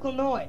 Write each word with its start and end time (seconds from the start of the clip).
con 0.00 0.16
Noé. 0.16 0.48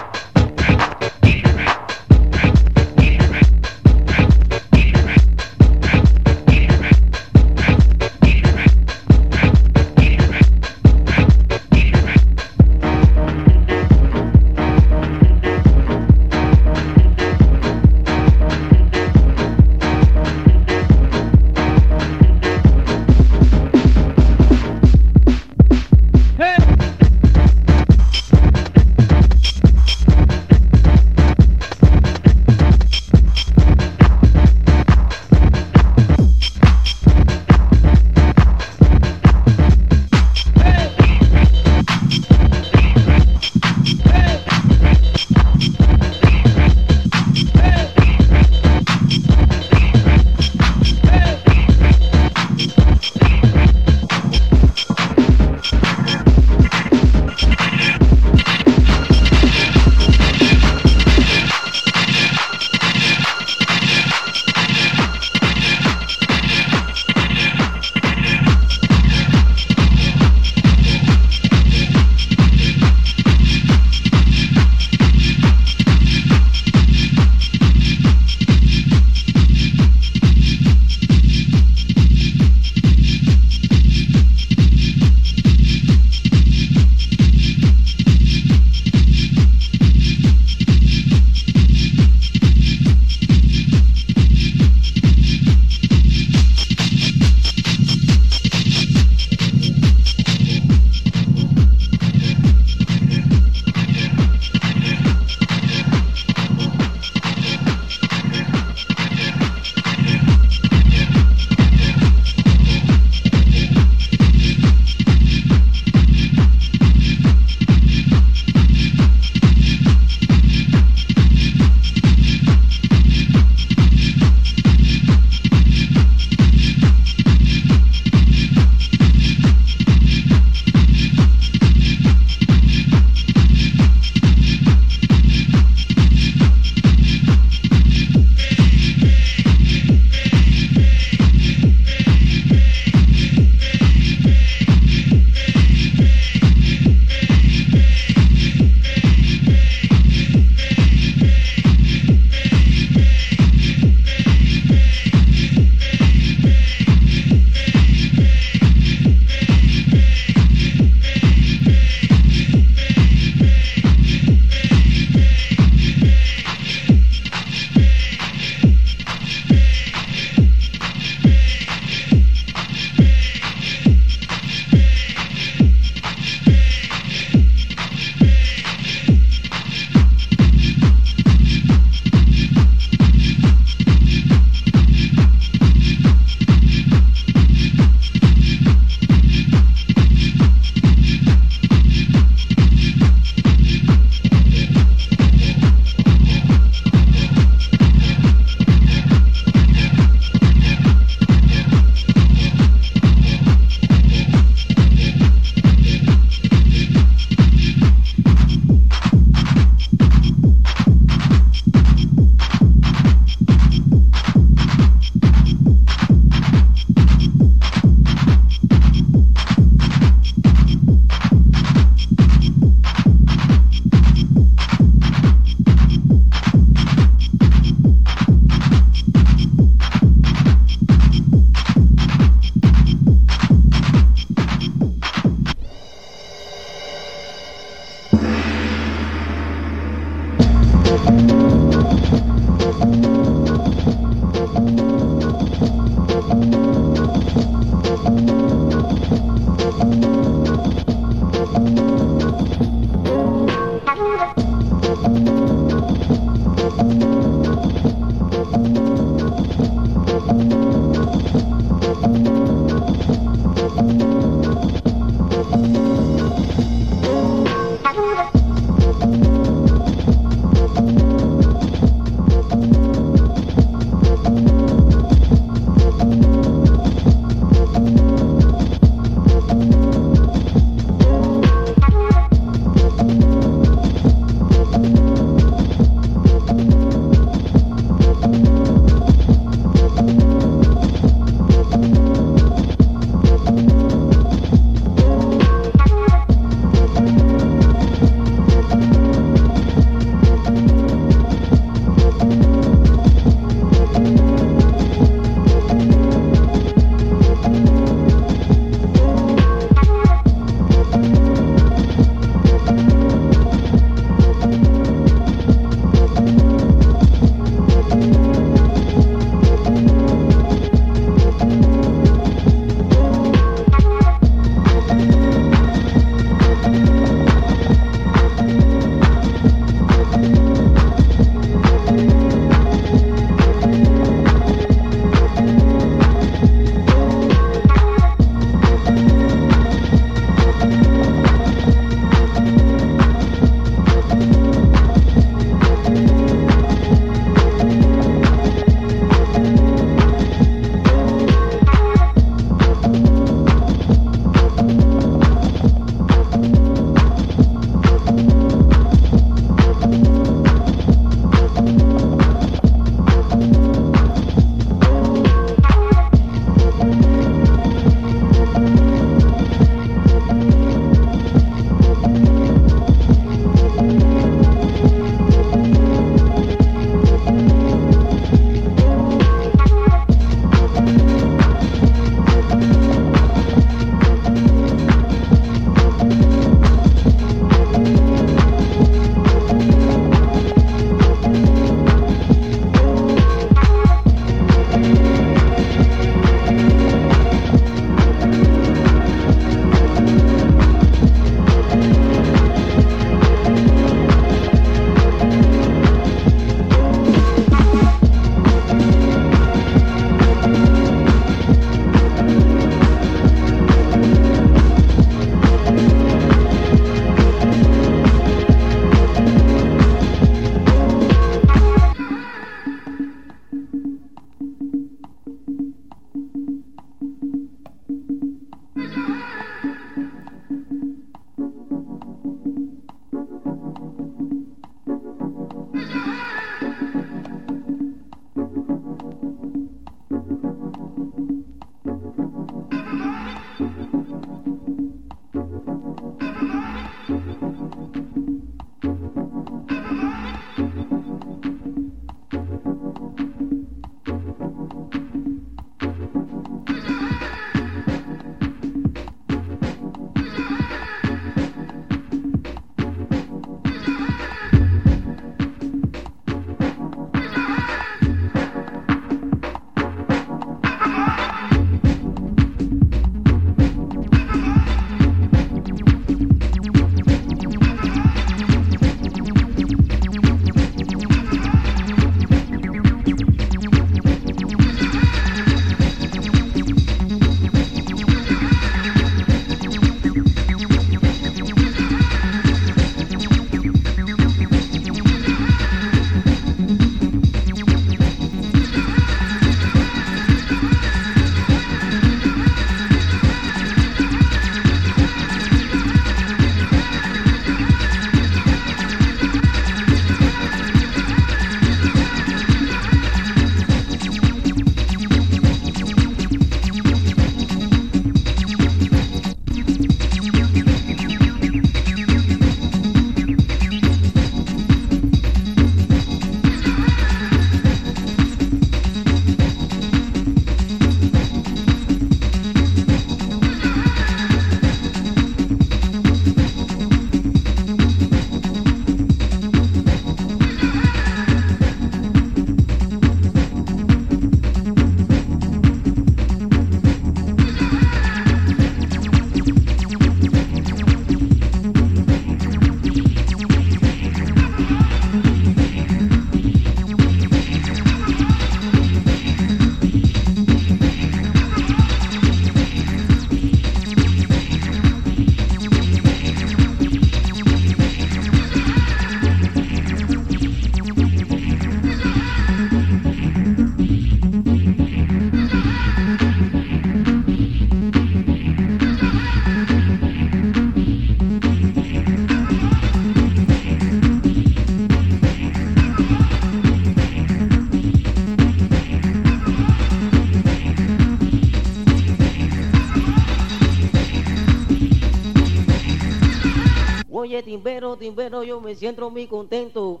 Oye, 597.26 597.42
timbero, 597.42 597.96
timbero, 597.96 598.44
yo 598.44 598.60
me 598.60 598.72
siento 598.76 599.10
muy 599.10 599.26
contento. 599.26 600.00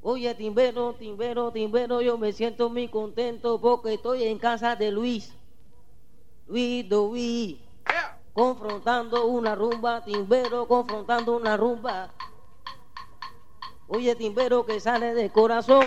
Oye, 0.00 0.34
timbero, 0.34 0.94
timbero, 0.94 1.52
timbero, 1.52 2.00
yo 2.00 2.16
me 2.16 2.32
siento 2.32 2.70
muy 2.70 2.88
contento 2.88 3.60
porque 3.60 3.92
estoy 3.92 4.22
en 4.24 4.38
casa 4.38 4.74
de 4.74 4.90
Luis. 4.90 5.34
Luis 6.46 6.88
Luis. 6.88 7.58
Confrontando 8.32 9.26
una 9.26 9.54
rumba, 9.54 10.02
timbero, 10.02 10.66
confrontando 10.66 11.36
una 11.36 11.58
rumba. 11.58 12.10
Oye, 13.86 14.16
timbero 14.16 14.64
que 14.64 14.80
sale 14.80 15.12
de 15.12 15.28
corazón. 15.28 15.86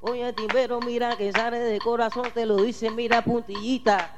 Oye, 0.00 0.32
timbero, 0.32 0.78
mira 0.78 1.16
que 1.16 1.32
sale 1.32 1.58
de 1.58 1.80
corazón, 1.80 2.30
te 2.32 2.46
lo 2.46 2.62
dice, 2.62 2.88
mira, 2.88 3.20
puntillita. 3.20 4.14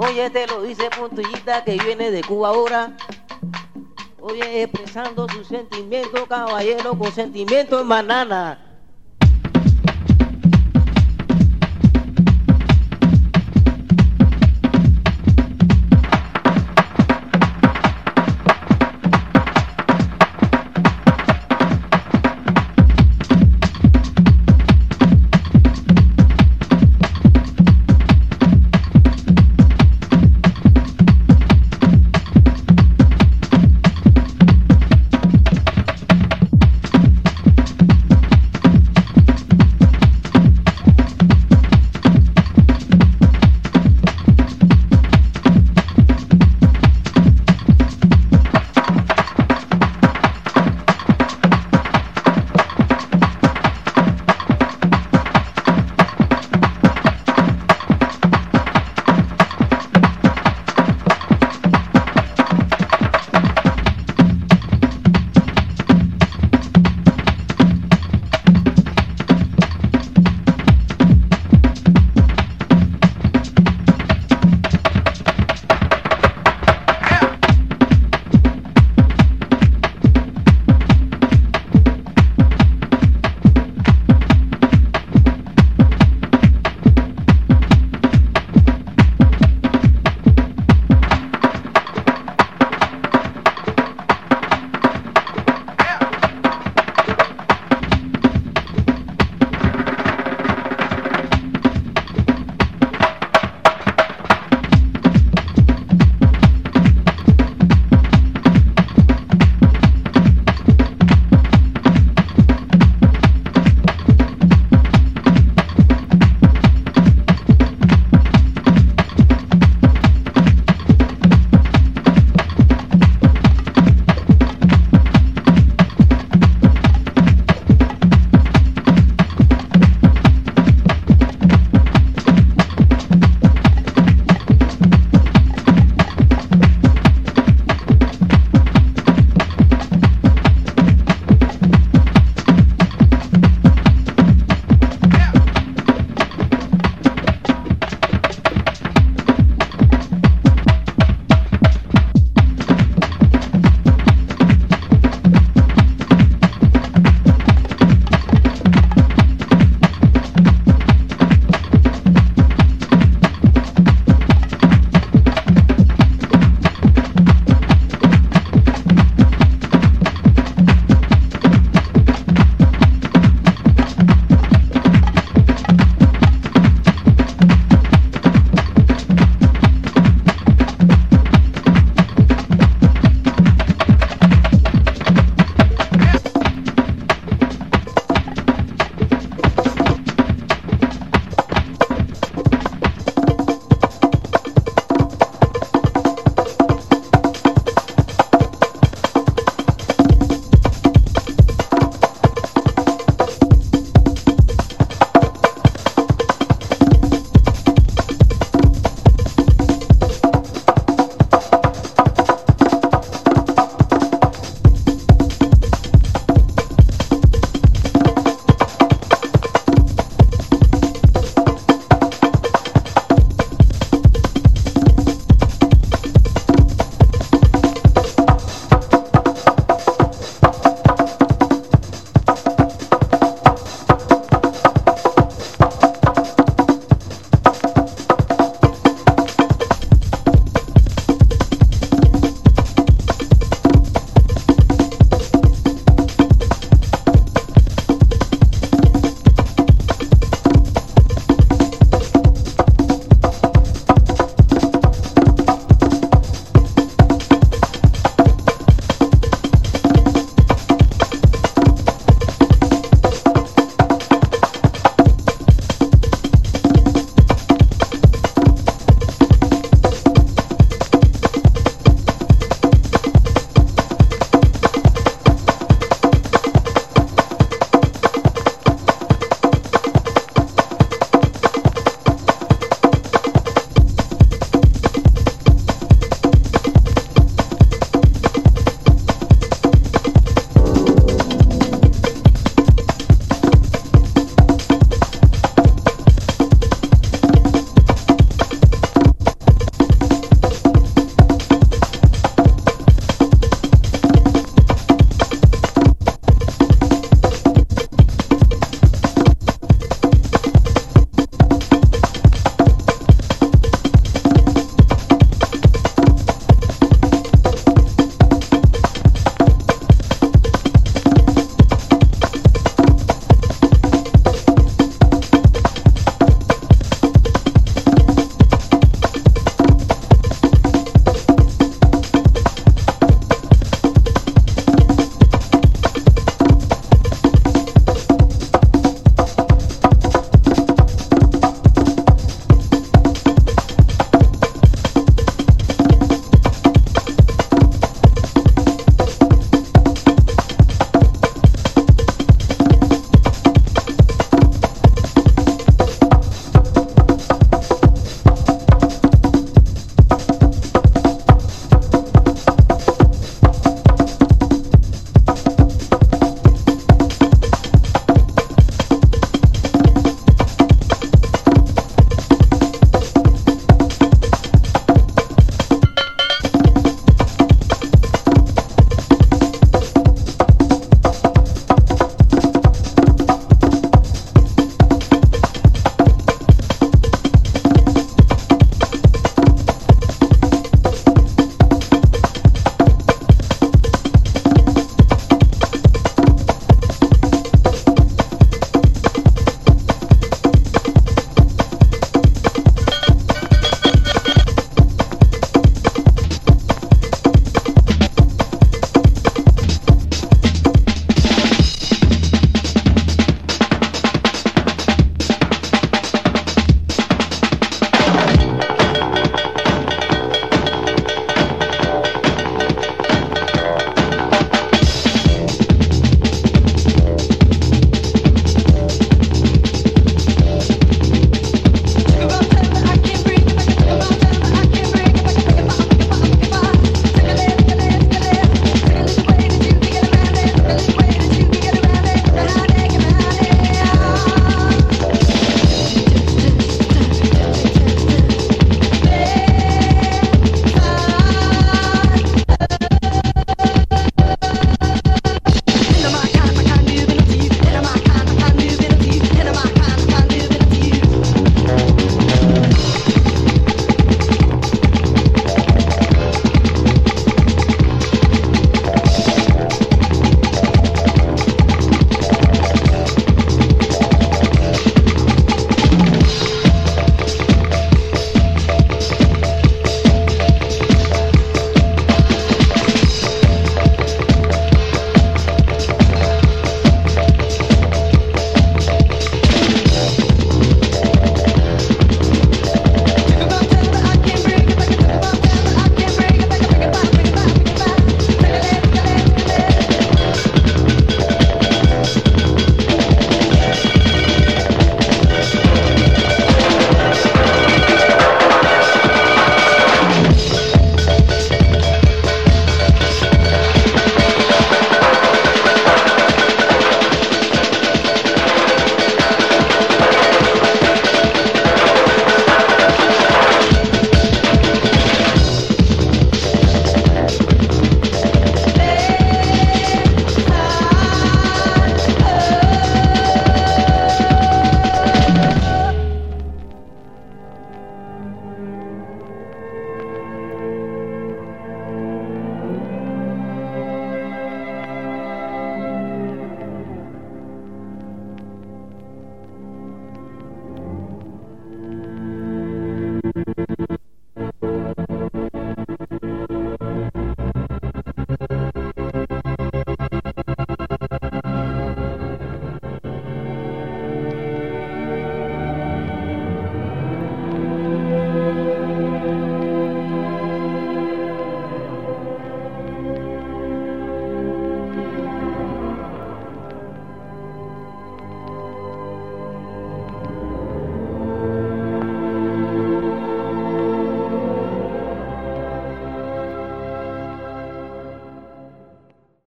Oye, 0.00 0.30
te 0.30 0.46
lo 0.46 0.62
dice 0.62 0.88
puntillita 0.90 1.64
que 1.64 1.76
viene 1.76 2.12
de 2.12 2.22
Cuba 2.22 2.50
ahora. 2.50 2.96
Oye, 4.20 4.62
expresando 4.62 5.28
su 5.28 5.42
sentimiento, 5.42 6.24
caballero, 6.28 6.96
con 6.96 7.10
sentimiento 7.10 7.80
en 7.80 7.88
banana. 7.88 8.67